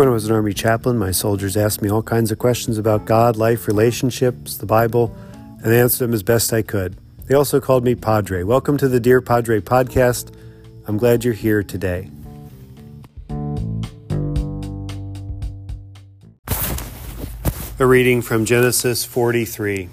[0.00, 3.04] When I was an Army chaplain, my soldiers asked me all kinds of questions about
[3.04, 5.14] God, life, relationships, the Bible,
[5.62, 6.96] and I answered them as best I could.
[7.26, 8.42] They also called me Padre.
[8.42, 10.34] Welcome to the Dear Padre podcast.
[10.86, 12.10] I'm glad you're here today.
[17.78, 19.90] A reading from Genesis 43.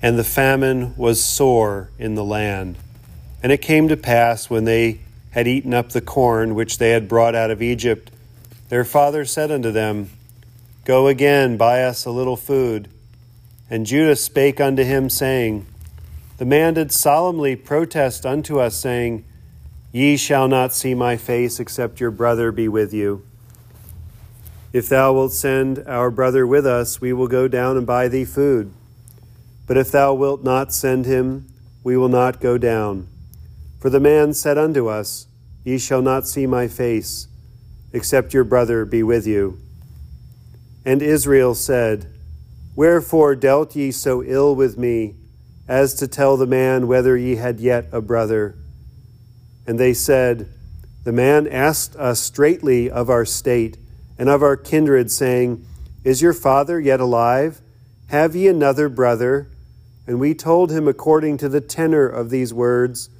[0.00, 2.78] And the famine was sore in the land
[3.46, 4.98] and it came to pass when they
[5.30, 8.10] had eaten up the corn which they had brought out of Egypt,
[8.70, 10.10] their father said unto them,
[10.84, 12.88] Go again, buy us a little food.
[13.70, 15.64] And Judah spake unto him, saying,
[16.38, 19.24] The man did solemnly protest unto us, saying,
[19.92, 23.24] Ye shall not see my face, except your brother be with you.
[24.72, 28.24] If thou wilt send our brother with us, we will go down and buy thee
[28.24, 28.72] food.
[29.68, 31.46] But if thou wilt not send him,
[31.84, 33.06] we will not go down.
[33.78, 35.26] For the man said unto us,
[35.64, 37.28] Ye shall not see my face,
[37.92, 39.58] except your brother be with you.
[40.84, 42.06] And Israel said,
[42.76, 45.14] Wherefore dealt ye so ill with me,
[45.66, 48.54] as to tell the man whether ye had yet a brother?
[49.66, 50.48] And they said,
[51.04, 53.78] The man asked us straitly of our state
[54.18, 55.66] and of our kindred, saying,
[56.04, 57.60] Is your father yet alive?
[58.08, 59.48] Have ye another brother?
[60.06, 63.10] And we told him according to the tenor of these words,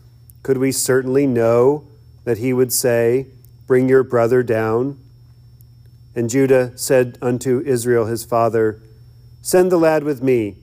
[0.46, 1.82] could we certainly know
[2.22, 3.26] that he would say,
[3.66, 4.96] Bring your brother down?
[6.14, 8.80] And Judah said unto Israel his father,
[9.42, 10.54] Send the lad with me,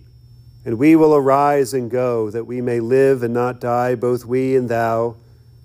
[0.63, 4.55] and we will arise and go, that we may live and not die, both we
[4.55, 5.17] and thou,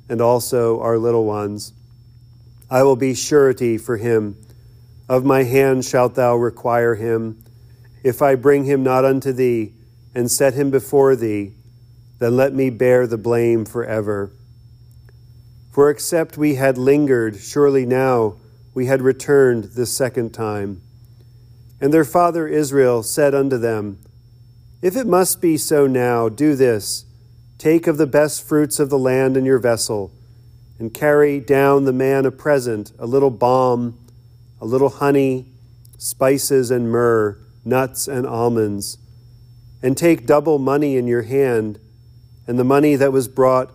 [0.08, 1.72] and also our little ones.
[2.68, 4.36] I will be surety for him.
[5.08, 7.40] Of my hand shalt thou require him.
[8.02, 9.74] If I bring him not unto thee,
[10.12, 11.52] and set him before thee,
[12.18, 14.30] then let me bear the blame forever.
[15.70, 18.36] For except we had lingered, surely now
[18.74, 20.82] we had returned the second time.
[21.80, 23.98] And their father Israel said unto them,
[24.82, 27.04] If it must be so now, do this
[27.58, 30.12] take of the best fruits of the land in your vessel,
[30.78, 33.98] and carry down the man a present, a little balm,
[34.60, 35.46] a little honey,
[35.98, 38.98] spices and myrrh, nuts and almonds.
[39.82, 41.80] And take double money in your hand
[42.48, 43.70] and the money that was brought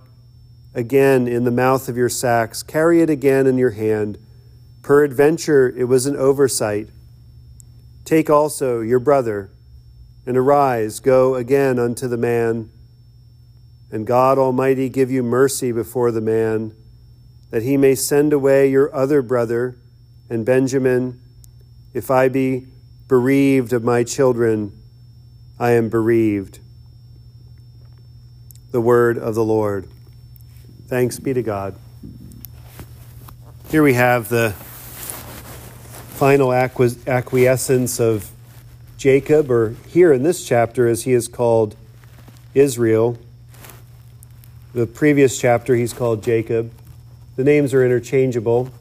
[0.74, 4.18] again in the mouth of your sacks, carry it again in your hand.
[4.82, 6.90] Peradventure it was an oversight.
[8.04, 9.52] Take also your brother,
[10.26, 12.72] and arise, go again unto the man.
[13.92, 16.76] And God Almighty give you mercy before the man,
[17.52, 19.78] that he may send away your other brother,
[20.32, 21.22] and Benjamin.
[21.94, 22.66] If I be
[23.08, 24.76] bereaved of my children,
[25.60, 26.60] I am bereaved
[28.74, 29.88] the word of the Lord.
[30.88, 31.76] Thanks be to God.
[33.70, 34.56] Here we have the
[36.16, 38.32] final acquiescence of
[38.98, 41.76] Jacob, or here in this chapter, as he is called
[42.56, 43.20] Israel.
[44.74, 46.72] The previous chapter, he's called Jacob.
[47.36, 48.72] The names are interchangeable.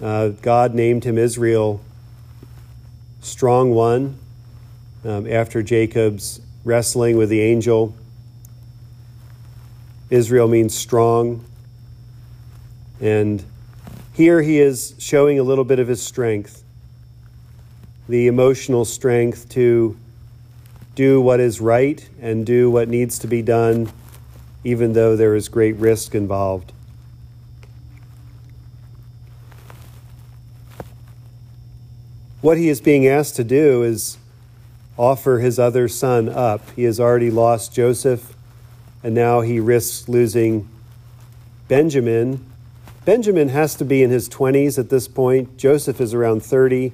[0.00, 1.82] Uh, God named him Israel,
[3.20, 4.18] strong one,
[5.04, 7.94] um, after Jacob's wrestling with the angel
[10.14, 11.44] Israel means strong.
[13.00, 13.44] And
[14.12, 16.62] here he is showing a little bit of his strength
[18.08, 19.96] the emotional strength to
[20.94, 23.90] do what is right and do what needs to be done,
[24.62, 26.72] even though there is great risk involved.
[32.40, 34.18] What he is being asked to do is
[34.98, 36.70] offer his other son up.
[36.76, 38.34] He has already lost Joseph
[39.04, 40.66] and now he risks losing
[41.68, 42.44] Benjamin.
[43.04, 45.58] Benjamin has to be in his 20s at this point.
[45.58, 46.90] Joseph is around 30.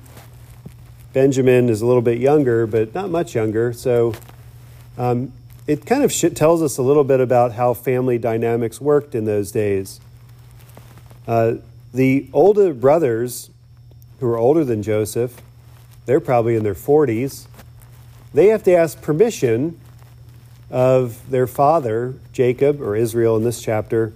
[1.13, 3.73] Benjamin is a little bit younger, but not much younger.
[3.73, 4.15] So
[4.99, 5.33] um,
[5.69, 9.53] it kind of tells us a little bit about how family dynamics worked in those
[9.53, 10.01] days.
[11.29, 11.55] Uh,
[11.95, 13.51] the older brothers,
[14.19, 15.41] who are older than Joseph,
[16.07, 17.47] they're probably in their 40s.
[18.35, 19.79] They have to ask permission
[20.71, 24.13] of their father, Jacob, or Israel in this chapter,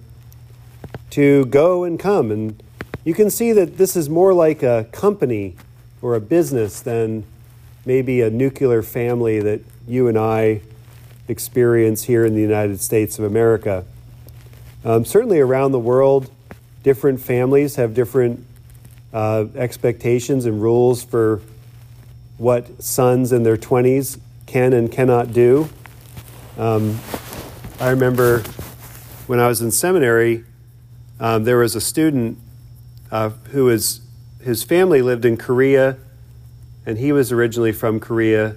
[1.11, 2.31] to go and come.
[2.31, 2.61] And
[3.03, 5.55] you can see that this is more like a company
[6.01, 7.23] or a business than
[7.85, 10.61] maybe a nuclear family that you and I
[11.27, 13.85] experience here in the United States of America.
[14.83, 16.29] Um, certainly around the world,
[16.83, 18.45] different families have different
[19.13, 21.41] uh, expectations and rules for
[22.37, 25.69] what sons in their 20s can and cannot do.
[26.57, 26.99] Um,
[27.81, 28.39] I remember
[29.27, 30.45] when I was in seminary,
[31.19, 32.37] um, there was a student
[33.11, 33.99] uh, who was,
[34.41, 35.97] his family lived in Korea,
[36.85, 38.55] and he was originally from Korea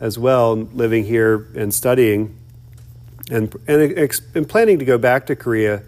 [0.00, 2.36] as well, living here and studying,
[3.30, 5.82] and, and, and planning to go back to Korea.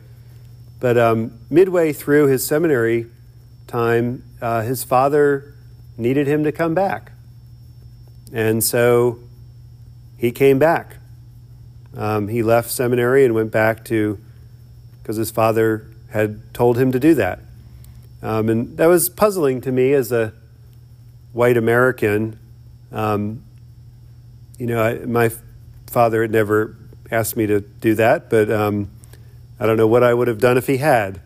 [0.79, 3.07] But um, midway through his seminary
[3.67, 5.55] time, uh, his father
[5.97, 7.11] needed him to come back.
[8.33, 9.19] And so
[10.17, 10.98] he came back.
[11.99, 14.19] Um, he left seminary and went back to,
[15.03, 17.41] because his father had told him to do that.
[18.23, 20.33] Um, and that was puzzling to me as a
[21.33, 22.39] white American.
[22.93, 23.43] Um,
[24.59, 25.31] you know, I, my
[25.89, 26.77] father had never
[27.11, 28.91] asked me to do that, but um,
[29.59, 31.21] I don't know what I would have done if he had.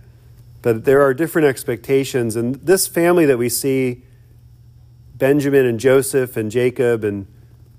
[0.63, 2.37] But there are different expectations.
[2.37, 4.03] And this family that we see
[5.15, 7.27] Benjamin and Joseph and Jacob and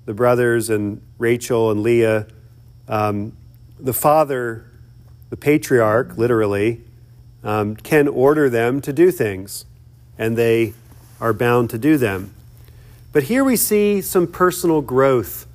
[0.04, 2.26] the brothers and Rachel and Leah,
[2.88, 3.36] um,
[3.78, 4.64] the father,
[5.30, 6.80] the patriarch, literally,
[7.42, 9.64] um, can order them to do things,
[10.18, 10.72] and they
[11.20, 12.32] are bound to do them.
[13.12, 15.46] But here we see some personal growth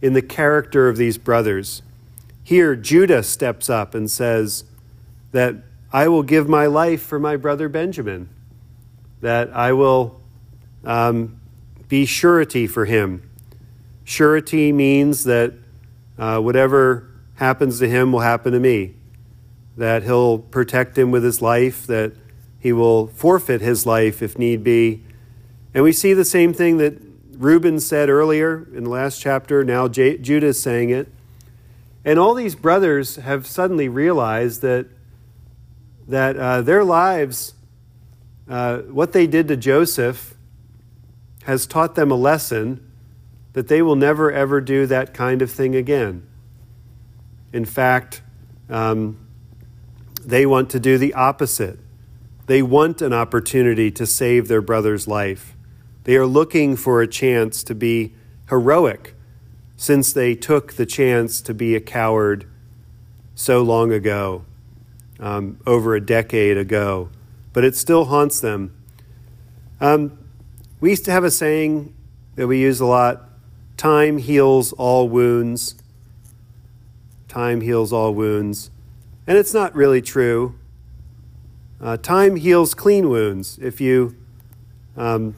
[0.00, 1.82] in the character of these brothers.
[2.44, 4.64] Here, Judah steps up and says
[5.32, 5.56] that
[5.92, 8.28] I will give my life for my brother Benjamin,
[9.20, 10.20] that I will
[10.84, 11.38] um,
[11.88, 13.28] be surety for him.
[14.04, 15.52] Surety means that
[16.18, 18.94] uh, whatever happens to him will happen to me,
[19.76, 22.12] that he'll protect him with his life, that
[22.58, 25.02] he will forfeit his life if need be.
[25.74, 27.00] And we see the same thing that
[27.36, 29.64] Reuben said earlier in the last chapter.
[29.64, 31.10] Now J- Judah is saying it.
[32.04, 34.86] And all these brothers have suddenly realized that,
[36.06, 37.54] that uh, their lives,
[38.48, 40.34] uh, what they did to Joseph,
[41.44, 42.91] has taught them a lesson
[43.52, 46.26] that they will never ever do that kind of thing again.
[47.52, 48.22] In fact,
[48.70, 49.18] um,
[50.24, 51.78] they want to do the opposite.
[52.46, 55.54] They want an opportunity to save their brother's life.
[56.04, 58.14] They are looking for a chance to be
[58.48, 59.14] heroic
[59.76, 62.46] since they took the chance to be a coward
[63.34, 64.44] so long ago,
[65.18, 67.08] um, over a decade ago.
[67.52, 68.74] But it still haunts them.
[69.80, 70.18] Um,
[70.80, 71.94] we used to have a saying
[72.36, 73.28] that we use a lot
[73.82, 75.74] time heals all wounds.
[77.26, 78.70] Time heals all wounds.
[79.26, 80.54] And it's not really true.
[81.80, 83.58] Uh, time heals clean wounds.
[83.60, 84.14] If you
[84.96, 85.34] um,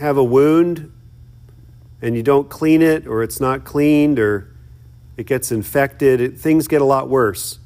[0.00, 0.92] have a wound
[2.00, 4.52] and you don't clean it, or it's not cleaned, or
[5.16, 7.60] it gets infected, it, things get a lot worse.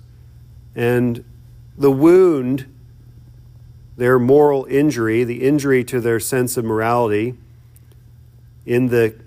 [0.75, 1.25] And
[1.79, 2.67] the wound,
[3.97, 7.39] their moral injury, the injury to their sense of morality,
[8.67, 9.25] in the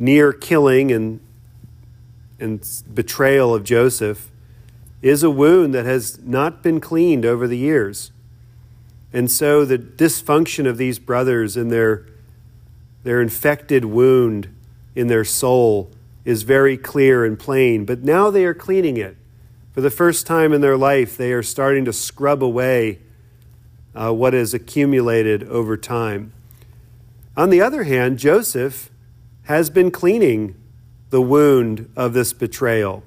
[0.00, 1.20] near killing and,
[2.40, 4.32] and betrayal of Joseph,
[5.02, 8.10] is a wound that has not been cleaned over the years.
[9.12, 12.06] And so the dysfunction of these brothers and their
[13.02, 14.54] their infected wound
[14.94, 15.90] in their soul
[16.24, 19.16] is very clear and plain, but now they are cleaning it.
[19.72, 22.98] For the first time in their life, they are starting to scrub away
[23.94, 26.32] uh, what has accumulated over time.
[27.36, 28.89] On the other hand, Joseph
[29.50, 30.54] has been cleaning
[31.10, 33.02] the wound of this betrayal.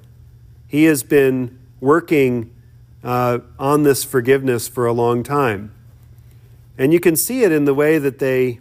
[0.68, 2.54] He has been working
[3.02, 5.74] uh, on this forgiveness for a long time.
[6.76, 8.60] And you can see it in the way that they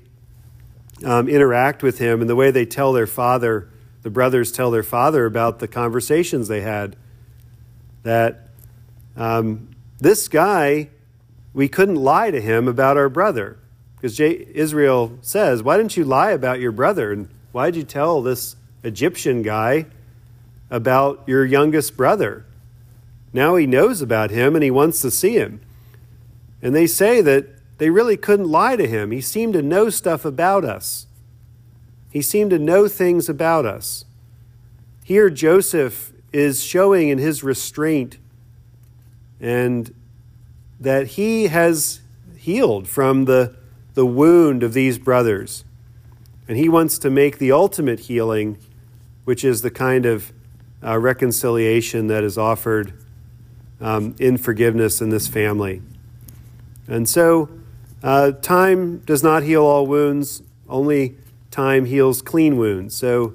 [1.03, 3.67] um, interact with him and the way they tell their father,
[4.01, 6.95] the brothers tell their father about the conversations they had.
[8.03, 8.47] That
[9.17, 10.87] um, this guy,
[11.53, 13.59] we couldn't lie to him about our brother.
[13.97, 17.11] Because Israel says, Why didn't you lie about your brother?
[17.11, 19.85] And why did you tell this Egyptian guy
[20.69, 22.45] about your youngest brother?
[23.31, 25.61] Now he knows about him and he wants to see him.
[26.63, 29.11] And they say that they really couldn't lie to him.
[29.11, 31.05] He seemed to know stuff about us,
[32.11, 34.03] he seemed to know things about us.
[35.03, 38.17] Here, Joseph is showing in his restraint
[39.39, 39.93] and
[40.79, 42.01] that he has
[42.35, 43.55] healed from the,
[43.93, 45.65] the wound of these brothers.
[46.53, 48.59] And he wants to make the ultimate healing,
[49.23, 50.31] which is the kind of
[50.85, 52.93] uh, reconciliation that is offered
[53.81, 55.81] um, in forgiveness in this family.
[56.87, 57.49] And so,
[58.03, 61.15] uh, time does not heal all wounds, only
[61.49, 62.95] time heals clean wounds.
[62.95, 63.33] So,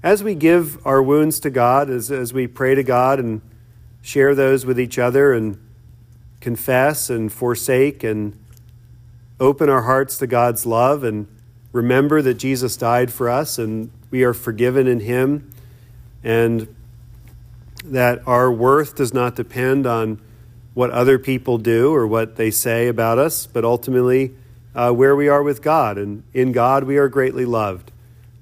[0.00, 3.40] as we give our wounds to God, as, as we pray to God and
[4.00, 5.58] share those with each other and
[6.38, 8.38] confess and forsake and
[9.40, 11.26] open our hearts to God's love and
[11.72, 15.50] remember that Jesus died for us and we are forgiven in Him
[16.24, 16.74] and
[17.84, 20.20] that our worth does not depend on
[20.74, 24.34] what other people do or what they say about us, but ultimately
[24.74, 25.96] uh, where we are with God.
[25.96, 27.92] And in God, we are greatly loved.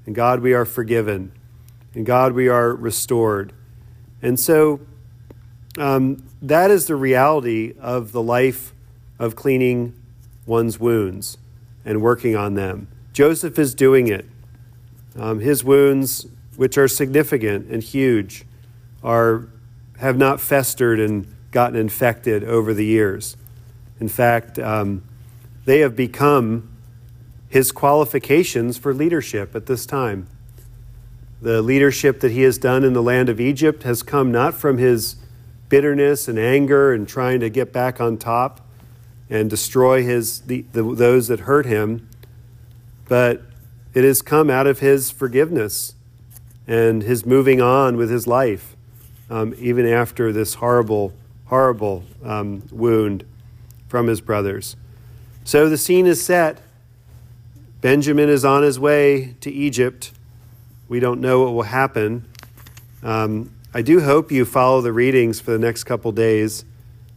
[0.06, 1.32] In God, we are forgiven.
[1.94, 3.52] In God, we are restored.
[4.20, 4.80] And so
[5.78, 8.74] um, that is the reality of the life
[9.18, 9.94] of cleaning
[10.46, 11.38] one's wounds
[11.84, 12.88] and working on them.
[13.14, 14.26] Joseph is doing it.
[15.16, 18.44] Um, his wounds, which are significant and huge,
[19.02, 19.48] are,
[20.00, 23.36] have not festered and gotten infected over the years.
[24.00, 25.04] In fact, um,
[25.64, 26.68] they have become
[27.48, 30.26] his qualifications for leadership at this time.
[31.40, 34.78] The leadership that he has done in the land of Egypt has come not from
[34.78, 35.14] his
[35.68, 38.60] bitterness and anger and trying to get back on top
[39.30, 42.08] and destroy his, the, the, those that hurt him,
[43.08, 43.42] but
[43.92, 45.94] it has come out of his forgiveness
[46.66, 48.74] and his moving on with his life,
[49.30, 51.12] um, even after this horrible,
[51.46, 53.24] horrible um, wound
[53.88, 54.76] from his brothers.
[55.44, 56.60] So the scene is set.
[57.80, 60.12] Benjamin is on his way to Egypt.
[60.88, 62.26] We don't know what will happen.
[63.02, 66.64] Um, I do hope you follow the readings for the next couple days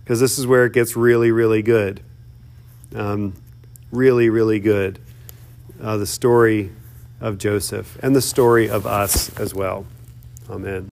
[0.04, 2.02] because this is where it gets really, really good.
[2.96, 3.34] Um,
[3.92, 5.00] really, really good.
[5.80, 6.72] Uh, the story
[7.22, 9.86] of Joseph and the story of us as well.
[10.50, 10.90] Amen.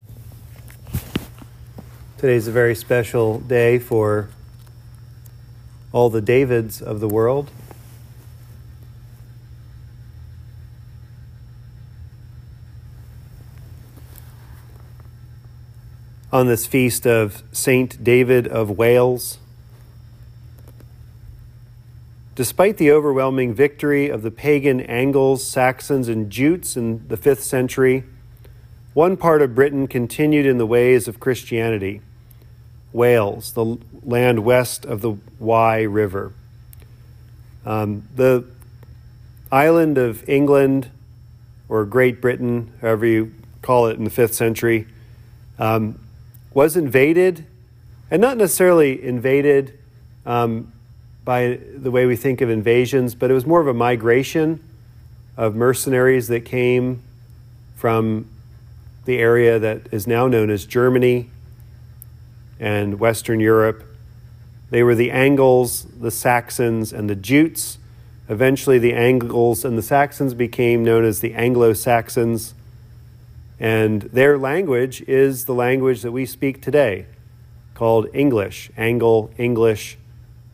[2.18, 4.28] Today is a very special day for
[5.92, 7.50] all the Davids of the world.
[16.32, 19.38] On this feast of Saint David of Wales,
[22.34, 28.04] Despite the overwhelming victory of the pagan Angles, Saxons, and Jutes in the 5th century,
[28.94, 32.00] one part of Britain continued in the ways of Christianity
[32.90, 36.32] Wales, the land west of the Wye River.
[37.66, 38.44] Um, the
[39.50, 40.88] island of England,
[41.68, 44.86] or Great Britain, however you call it in the 5th century,
[45.58, 45.98] um,
[46.54, 47.44] was invaded,
[48.10, 49.78] and not necessarily invaded
[50.24, 50.71] um,
[51.24, 54.62] by the way we think of invasions, but it was more of a migration
[55.36, 57.02] of mercenaries that came
[57.76, 58.28] from
[59.04, 61.30] the area that is now known as Germany
[62.60, 63.84] and Western Europe.
[64.70, 67.78] They were the Angles, the Saxons, and the Jutes.
[68.28, 72.54] Eventually, the Angles and the Saxons became known as the Anglo Saxons.
[73.58, 77.06] And their language is the language that we speak today,
[77.74, 79.98] called English, Angle, English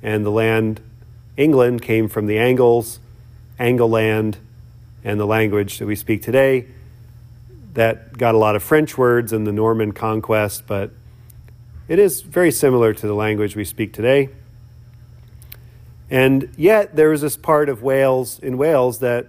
[0.03, 0.81] and the land
[1.37, 2.99] England came from the Angles,
[3.61, 4.37] Angleland,
[5.05, 6.67] and the language that we speak today.
[7.75, 10.91] That got a lot of French words in the Norman conquest, but
[11.87, 14.31] it is very similar to the language we speak today.
[16.11, 19.27] And yet, there was this part of Wales, in Wales, that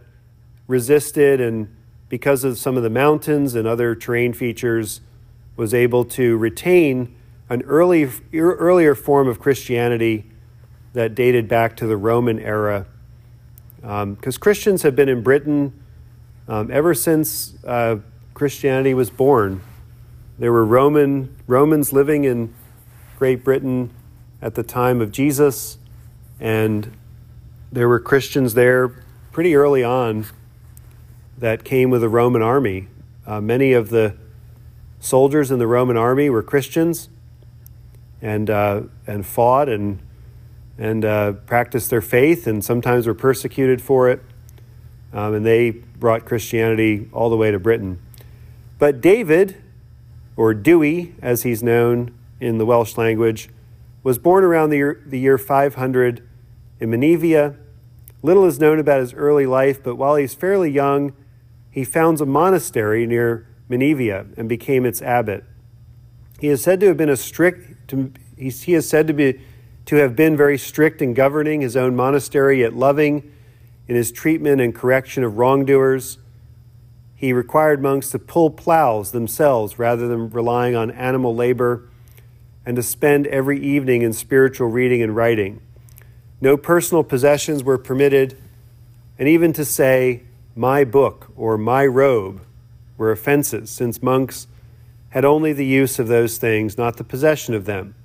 [0.68, 1.76] resisted, and
[2.08, 5.02] because of some of the mountains and other terrain features,
[5.56, 7.16] was able to retain
[7.50, 10.26] an early, earlier form of Christianity
[10.94, 12.86] that dated back to the Roman era.
[13.82, 15.74] Because um, Christians have been in Britain
[16.48, 17.98] um, ever since uh,
[18.34, 19.62] Christianity was born.
[20.38, 22.54] There were Roman Romans living in
[23.18, 23.92] Great Britain
[24.42, 25.78] at the time of Jesus,
[26.40, 26.96] and
[27.72, 30.26] there were Christians there pretty early on
[31.38, 32.88] that came with the Roman army.
[33.28, 34.16] Uh, many of the
[35.00, 37.10] soldiers in the Roman army were Christians
[38.22, 40.00] and uh, and fought and
[40.80, 44.22] and uh, practiced their faith, and sometimes were persecuted for it.
[45.12, 48.00] Um, and they brought Christianity all the way to Britain.
[48.78, 49.62] But David,
[50.38, 53.50] or Dewi, as he's known in the Welsh language,
[54.04, 56.28] was born around the year, the year 500
[56.80, 57.58] in Menevia.
[58.24, 61.12] Little is known about his early life, but while he's fairly young,
[61.70, 65.44] he founds a monastery near Menevia and became its abbot.
[66.40, 69.42] He is said to have been a strict, to, he is said to be
[69.90, 73.34] to have been very strict in governing his own monastery, yet loving
[73.88, 76.20] in his treatment and correction of wrongdoers.
[77.16, 81.90] He required monks to pull plows themselves rather than relying on animal labor,
[82.68, 85.60] and to spend every evening in spiritual reading and writing.
[86.40, 88.40] No personal possessions were permitted,
[89.18, 90.22] and even to say,
[90.56, 92.42] my book or my robe
[92.96, 94.46] were offenses, since monks
[95.10, 97.96] had only the use of those things, not the possession of them.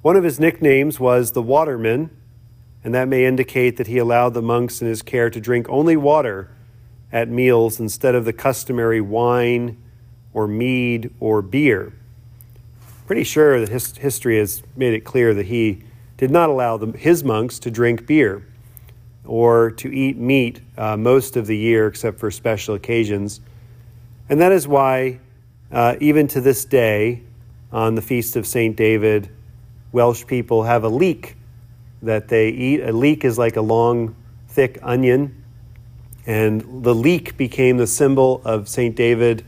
[0.00, 2.10] One of his nicknames was the Waterman,
[2.84, 5.96] and that may indicate that he allowed the monks in his care to drink only
[5.96, 6.50] water
[7.10, 9.76] at meals instead of the customary wine
[10.32, 11.92] or mead or beer.
[13.06, 15.82] pretty sure that his, history has made it clear that he
[16.16, 18.46] did not allow the, his monks to drink beer
[19.24, 23.40] or to eat meat uh, most of the year except for special occasions.
[24.28, 25.18] And that is why,
[25.72, 27.22] uh, even to this day,
[27.72, 28.76] on the Feast of St.
[28.76, 29.30] David,
[29.92, 31.36] Welsh people have a leek
[32.02, 32.80] that they eat.
[32.80, 34.14] A leek is like a long,
[34.48, 35.44] thick onion.
[36.26, 38.94] And the leek became the symbol of St.
[38.94, 39.44] David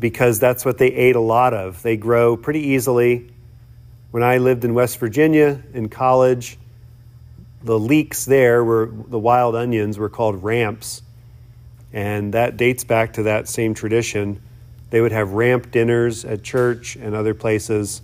[0.00, 1.82] because that's what they ate a lot of.
[1.82, 3.30] They grow pretty easily.
[4.10, 6.58] When I lived in West Virginia in college,
[7.62, 11.02] the leeks there were the wild onions were called ramps,
[11.92, 14.40] and that dates back to that same tradition.
[14.90, 18.02] They would have ramp dinners at church and other places,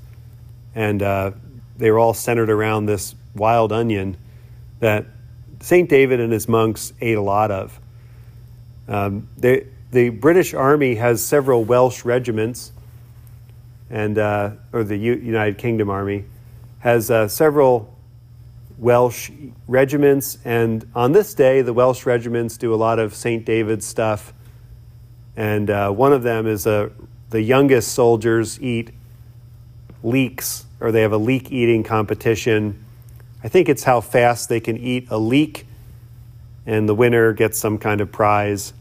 [0.74, 1.32] and uh,
[1.76, 4.16] they were all centered around this wild onion
[4.80, 5.06] that
[5.60, 7.78] Saint David and his monks ate a lot of.
[8.88, 12.72] Um, they, the British Army has several Welsh regiments,
[13.90, 16.24] and uh, or the U- United Kingdom Army
[16.80, 17.94] has uh, several
[18.78, 19.30] Welsh
[19.68, 23.44] regiments, and on this day, the Welsh regiments do a lot of St.
[23.44, 24.32] David stuff.
[25.36, 26.88] And uh, one of them is uh,
[27.30, 28.90] the youngest soldiers eat
[30.02, 32.84] leeks, or they have a leek eating competition.
[33.42, 35.66] I think it's how fast they can eat a leek,
[36.66, 38.72] and the winner gets some kind of prize.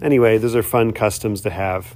[0.00, 1.94] Anyway, those are fun customs to have.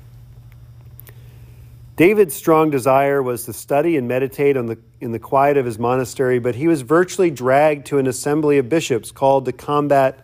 [1.97, 6.39] David's strong desire was to study and meditate the, in the quiet of his monastery,
[6.39, 10.21] but he was virtually dragged to an assembly of bishops called to combat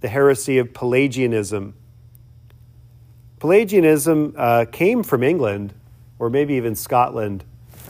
[0.00, 1.72] the heresy of Pelagianism.
[3.38, 5.72] Pelagianism uh, came from England,
[6.18, 7.44] or maybe even Scotland.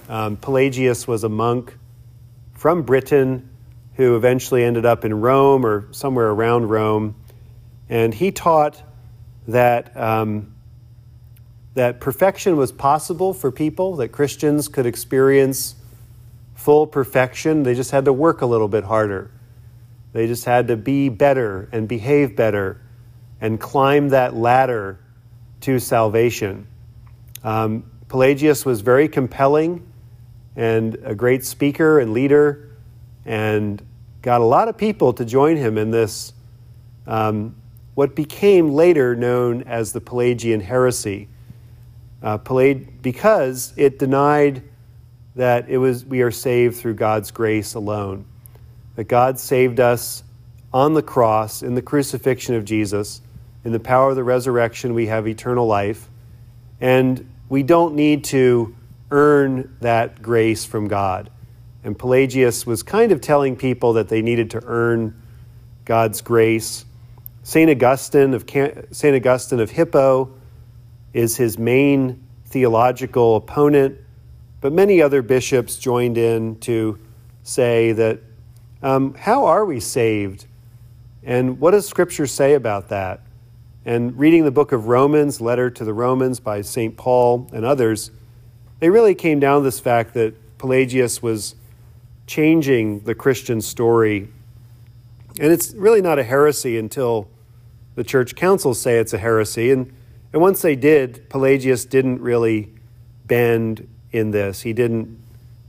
[0.09, 1.76] Um, Pelagius was a monk
[2.52, 3.49] from Britain
[3.95, 7.14] who eventually ended up in Rome or somewhere around Rome,
[7.88, 8.83] and he taught
[9.49, 9.97] that.
[9.97, 10.54] Um,
[11.75, 15.75] that perfection was possible for people, that Christians could experience
[16.54, 17.65] full perfection.
[17.65, 19.30] They just had to work a little bit harder.
[20.13, 22.80] They just had to be better and behave better
[23.41, 25.00] and climb that ladder
[25.63, 26.69] to salvation.
[27.43, 29.84] Um, Pelagius was very compelling
[30.54, 32.70] and a great speaker and leader
[33.24, 33.84] and
[34.22, 36.32] got a lot of people to join him in this,
[37.08, 37.56] um,
[37.96, 41.26] what became later known as the Pelagian heresy
[42.22, 42.38] uh,
[43.02, 44.62] because it denied
[45.34, 48.26] that it was we are saved through God's grace alone.
[48.94, 50.22] That God saved us
[50.72, 53.22] on the cross, in the crucifixion of Jesus,
[53.64, 56.08] in the power of the resurrection, we have eternal life.
[56.80, 58.75] And we don't need to
[59.11, 61.30] earn that grace from God.
[61.83, 65.21] And Pelagius was kind of telling people that they needed to earn
[65.85, 66.85] God's grace.
[67.43, 67.71] St.
[67.71, 68.45] Augustine of
[68.91, 69.15] St.
[69.15, 70.35] Augustine of Hippo
[71.13, 73.99] is his main theological opponent,
[74.61, 76.99] but many other bishops joined in to
[77.43, 78.21] say that
[78.83, 80.47] um, how are we saved?
[81.23, 83.21] And what does Scripture say about that?
[83.84, 86.97] And reading the book of Romans, letter to the Romans by St.
[86.97, 88.10] Paul and others,
[88.80, 91.54] they really came down to this fact that Pelagius was
[92.26, 94.28] changing the Christian story.
[95.38, 97.28] And it's really not a heresy until
[97.94, 99.70] the church councils say it's a heresy.
[99.70, 99.92] And
[100.34, 102.73] and once they did, Pelagius didn't really
[103.25, 104.62] bend in this.
[104.62, 105.16] He didn't,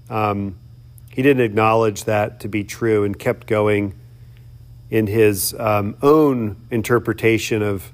[0.10, 0.56] um,
[1.12, 3.93] he didn't acknowledge that to be true and kept going
[4.89, 7.91] in his um, own interpretation of,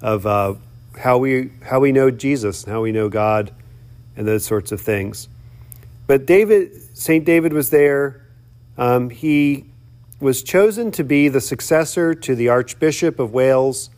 [0.00, 0.54] of uh,
[0.98, 3.52] how, we, how we know Jesus and how we know God
[4.16, 5.28] and those sorts of things.
[6.06, 7.24] But David, St.
[7.24, 8.22] David was there.
[8.78, 9.66] Um, he
[10.20, 13.90] was chosen to be the successor to the Archbishop of Wales,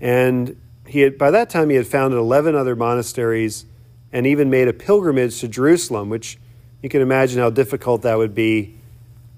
[0.00, 3.66] and he had, by that time, he had founded 11 other monasteries
[4.12, 6.38] and even made a pilgrimage to Jerusalem, which
[6.82, 8.76] you can imagine how difficult that would be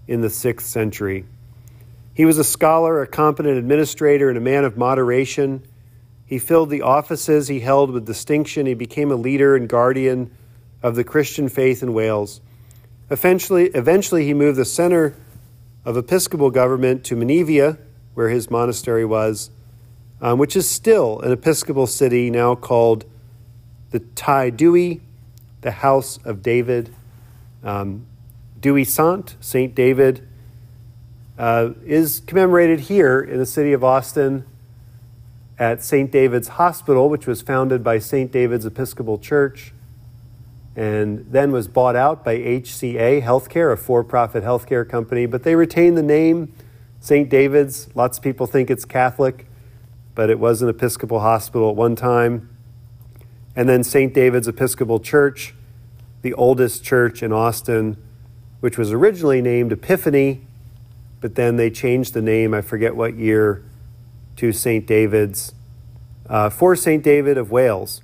[0.06, 1.24] in the sixth century.
[2.18, 5.62] He was a scholar, a competent administrator, and a man of moderation.
[6.26, 8.66] He filled the offices he held with distinction.
[8.66, 10.32] He became a leader and guardian
[10.82, 12.40] of the Christian faith in Wales.
[13.08, 15.14] Eventually, eventually he moved the center
[15.84, 17.78] of episcopal government to Menevia,
[18.14, 19.50] where his monastery was,
[20.20, 23.04] um, which is still an Episcopal city now called
[23.92, 25.02] the Tai Dewi,
[25.60, 26.92] the House of David.
[27.62, 28.06] Um,
[28.58, 29.72] Dewi Sant, St.
[29.72, 30.27] David,
[31.38, 34.44] uh, is commemorated here in the city of Austin
[35.58, 36.10] at St.
[36.10, 38.30] David's Hospital, which was founded by St.
[38.30, 39.72] David's Episcopal Church
[40.76, 45.26] and then was bought out by HCA Healthcare, a for profit healthcare company.
[45.26, 46.52] But they retain the name
[47.00, 47.28] St.
[47.28, 47.88] David's.
[47.96, 49.46] Lots of people think it's Catholic
[50.18, 52.48] but it was an Episcopal hospital at one time.
[53.54, 54.12] And then St.
[54.12, 55.54] David's Episcopal Church
[56.22, 57.96] the oldest church in Austin,
[58.58, 60.44] which was originally named Epiphany,
[61.20, 63.64] but then they changed the name, I forget what year,
[64.36, 64.86] to St.
[64.86, 65.52] David's,
[66.28, 67.02] uh, for St.
[67.02, 68.02] David of Wales.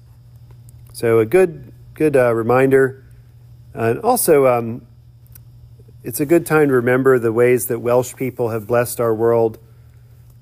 [0.93, 3.05] So a good, good uh, reminder.
[3.73, 4.87] And also, um,
[6.03, 9.59] it's a good time to remember the ways that Welsh people have blessed our world.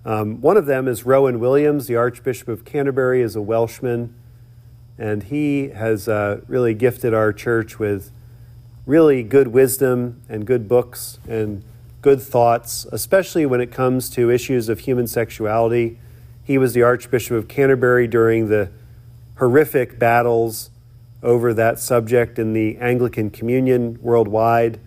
[0.04, 4.14] Um, one of them is Rowan Williams, the Archbishop of Canterbury, is a Welshman,
[4.98, 8.10] and he has uh, really gifted our church with
[8.86, 11.62] really good wisdom and good books and
[12.02, 15.98] good thoughts, especially when it comes to issues of human sexuality.
[16.44, 18.70] He was the Archbishop of Canterbury during the
[19.38, 20.70] horrific battles
[21.22, 24.80] over that subject in the Anglican Communion worldwide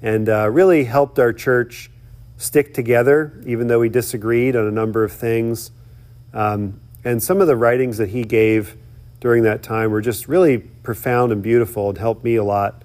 [0.00, 1.90] and uh, really helped our church
[2.36, 5.72] stick together, even though we disagreed on a number of things.
[6.32, 8.76] Um, and some of the writings that he gave
[9.20, 12.82] during that time were just really profound and beautiful and helped me a lot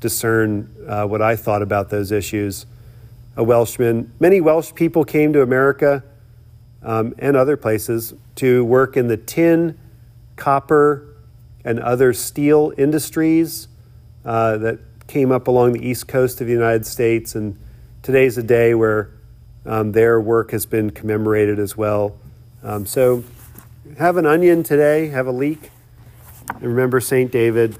[0.00, 2.66] discern uh, what I thought about those issues.
[3.38, 6.02] A Welshman, many Welsh people came to America
[6.82, 9.78] um, and other places to work in the tin,
[10.34, 11.14] copper,
[11.64, 13.68] and other steel industries
[14.24, 17.56] uh, that came up along the east coast of the United States, and
[18.02, 19.10] today's a day where
[19.64, 22.18] um, their work has been commemorated as well.
[22.64, 23.22] Um, so
[23.98, 25.70] have an onion today, have a leek,
[26.54, 27.30] and remember St.
[27.30, 27.78] David.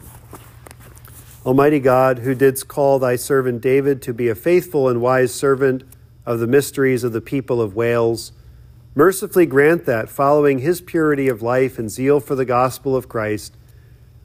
[1.48, 5.82] Almighty God, who didst call thy servant David to be a faithful and wise servant
[6.26, 8.32] of the mysteries of the people of Wales,
[8.94, 13.56] mercifully grant that, following his purity of life and zeal for the gospel of Christ,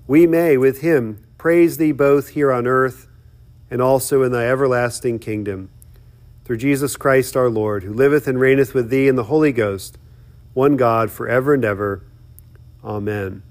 [0.05, 3.07] we may, with him, praise thee both here on earth
[3.71, 5.69] and also in thy everlasting kingdom.
[6.43, 9.97] Through Jesus Christ our Lord, who liveth and reigneth with thee in the Holy Ghost,
[10.53, 12.03] one God, for ever and ever.
[12.83, 13.43] Amen.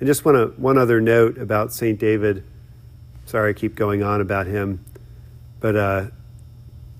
[0.00, 1.98] I just want to, one other note about St.
[2.00, 2.44] David.
[3.26, 4.84] Sorry, I keep going on about him.
[5.60, 6.06] But uh,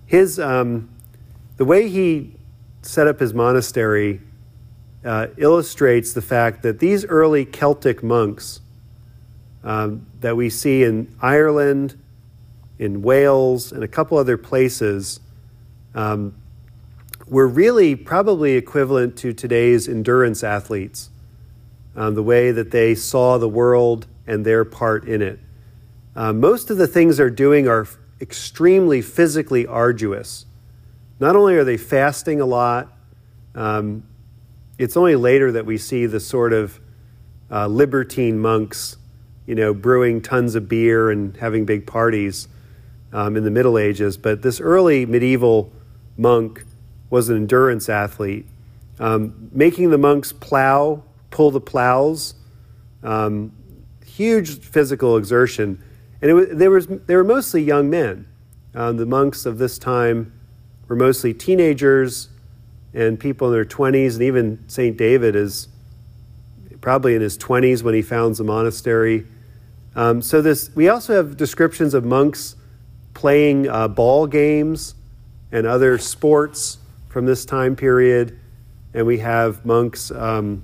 [0.07, 0.89] his, um,
[1.57, 2.37] the way he
[2.83, 4.21] set up his monastery
[5.05, 8.61] uh, illustrates the fact that these early Celtic monks
[9.63, 11.99] um, that we see in Ireland,
[12.79, 15.21] in Wales, and a couple other places
[15.95, 16.35] um,
[17.27, 21.11] were really probably equivalent to today's endurance athletes,
[21.97, 25.39] um, the way that they saw the world and their part in it.
[26.17, 27.87] Uh, most of the things they're doing are
[28.21, 30.47] extremely physically arduous.
[31.21, 32.93] Not only are they fasting a lot,
[33.55, 34.05] um,
[34.79, 36.81] it's only later that we see the sort of
[37.51, 38.97] uh, libertine monks
[39.47, 42.49] you know, brewing tons of beer and having big parties
[43.13, 44.17] um, in the Middle Ages.
[44.17, 45.73] But this early medieval
[46.17, 46.65] monk
[47.11, 48.47] was an endurance athlete,
[48.99, 52.35] um, making the monks plow, pull the plows,
[53.03, 53.53] um,
[54.05, 55.83] huge physical exertion.
[56.25, 58.27] And it was, there was, they were mostly young men.
[58.75, 60.33] Um, the monks of this time
[60.89, 62.31] were mostly teenagers
[62.95, 64.97] and people in their 20s, and even St.
[64.97, 65.69] David is
[66.81, 69.27] probably in his 20s when he founds the monastery.
[69.95, 72.57] Um, so this, we also have descriptions of monks
[73.13, 74.95] playing uh, ball games
[75.53, 76.79] and other sports
[77.11, 78.41] from this time period,
[78.95, 80.63] and we have monks um,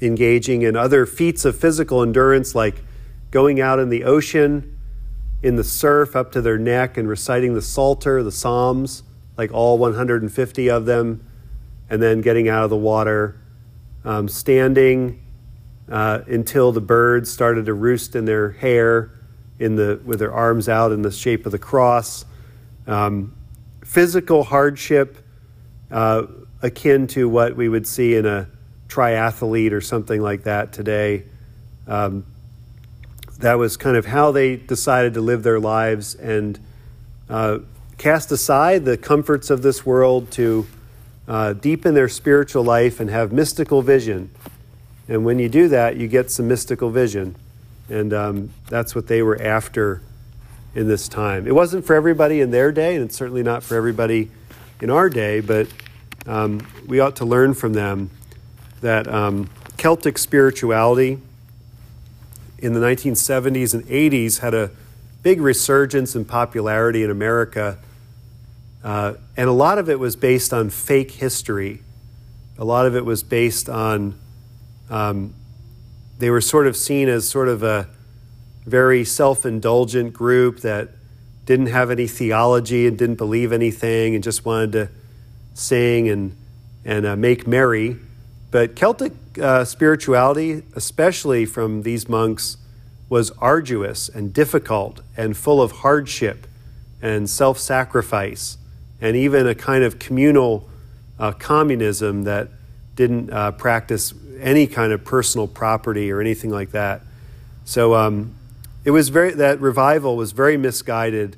[0.00, 2.84] engaging in other feats of physical endurance, like
[3.30, 4.78] going out in the ocean,
[5.42, 9.02] in the surf up to their neck, and reciting the Psalter, the Psalms,
[9.36, 11.24] like all 150 of them,
[11.90, 13.40] and then getting out of the water,
[14.04, 15.22] um, standing
[15.90, 19.10] uh, until the birds started to roost in their hair
[19.58, 22.24] in the, with their arms out in the shape of the cross.
[22.86, 23.34] Um,
[23.84, 25.18] physical hardship
[25.90, 26.26] uh,
[26.62, 28.48] akin to what we would see in a
[28.88, 31.24] triathlete or something like that today.
[31.86, 32.24] Um,
[33.38, 36.58] that was kind of how they decided to live their lives and
[37.28, 37.58] uh,
[37.96, 40.66] cast aside the comforts of this world to
[41.26, 44.30] uh, deepen their spiritual life and have mystical vision
[45.08, 47.34] and when you do that, you get some mystical vision.
[47.88, 50.02] And um, that's what they were after
[50.74, 51.46] in this time.
[51.46, 54.30] It wasn't for everybody in their day, and it's certainly not for everybody
[54.82, 55.66] in our day, but
[56.26, 58.10] um, we ought to learn from them
[58.82, 59.48] that um,
[59.78, 61.18] Celtic spirituality
[62.58, 64.70] in the 1970s and 80s had a
[65.22, 67.78] big resurgence in popularity in America.
[68.82, 71.82] Uh, and a lot of it was based on fake history.
[72.58, 74.18] A lot of it was based on
[74.90, 75.34] um,
[76.18, 77.88] they were sort of seen as sort of a
[78.66, 80.90] very self indulgent group that
[81.46, 84.88] didn't have any theology and didn't believe anything and just wanted to
[85.54, 86.36] sing and,
[86.84, 87.96] and uh, make merry.
[88.50, 92.56] But Celtic uh, spirituality, especially from these monks,
[93.08, 96.46] was arduous and difficult and full of hardship
[97.00, 98.58] and self sacrifice
[99.00, 100.68] and even a kind of communal
[101.18, 102.48] uh, communism that
[102.96, 107.02] didn't uh, practice any kind of personal property or anything like that.
[107.64, 108.34] So um,
[108.84, 111.36] it was very that revival was very misguided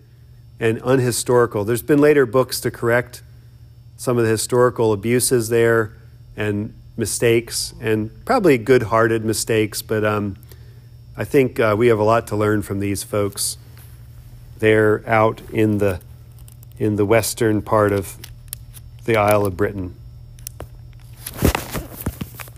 [0.58, 1.66] and unhistorical.
[1.66, 3.22] There's been later books to correct
[3.96, 5.96] some of the historical abuses there
[6.36, 9.82] and mistakes, and probably good-hearted mistakes.
[9.82, 10.36] But um,
[11.16, 13.56] I think uh, we have a lot to learn from these folks.
[14.58, 16.00] They're out in the
[16.78, 18.16] in the western part of
[19.04, 19.94] the Isle of Britain.